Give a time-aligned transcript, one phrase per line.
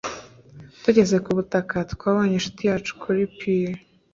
[0.83, 3.69] Tugeze ku butaka twabonye inshuti yacu kuri pir